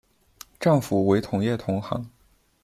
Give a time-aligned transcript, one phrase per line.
[0.59, 2.09] 丈夫为同业同行。